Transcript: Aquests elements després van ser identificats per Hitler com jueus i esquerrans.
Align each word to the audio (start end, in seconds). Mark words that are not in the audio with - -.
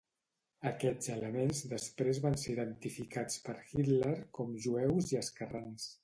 Aquests 0.67 1.09
elements 1.15 1.59
després 1.73 2.21
van 2.23 2.37
ser 2.43 2.49
identificats 2.55 3.37
per 3.49 3.55
Hitler 3.73 4.15
com 4.39 4.57
jueus 4.67 5.11
i 5.13 5.21
esquerrans. 5.21 5.87